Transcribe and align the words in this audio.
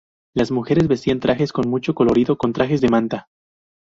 Las 0.33 0.49
mujeres 0.49 0.87
vestían 0.87 1.19
trajes 1.19 1.53
con 1.53 1.69
mucho 1.69 1.93
colorido, 1.93 2.35
con 2.35 2.53
trajes 2.53 2.81
de 2.81 2.89
manta. 2.89 3.27